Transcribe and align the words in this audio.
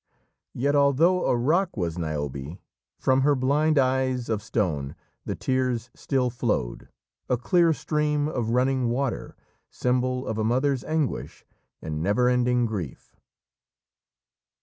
Yet 0.55 0.75
although 0.75 1.27
a 1.27 1.37
rock 1.37 1.77
was 1.77 1.95
Niobe, 1.99 2.57
from 2.97 3.21
her 3.21 3.35
blind 3.35 3.77
eyes 3.77 4.29
of 4.29 4.41
stone 4.41 4.95
the 5.25 5.35
tears 5.35 5.91
still 5.93 6.31
flowed, 6.31 6.89
a 7.29 7.37
clear 7.37 7.71
stream 7.71 8.27
of 8.27 8.49
running 8.49 8.89
water, 8.89 9.35
symbol 9.69 10.25
of 10.25 10.39
a 10.39 10.43
mother's 10.43 10.83
anguish 10.85 11.45
and 11.83 12.01
never 12.01 12.27
ending 12.29 12.65
grief. 12.65 13.15